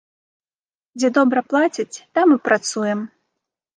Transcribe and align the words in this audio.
Дзе 0.99 1.11
добра 1.19 1.39
плацяць, 1.53 2.01
там 2.19 2.27
і 2.37 2.39
працуем! 2.49 2.99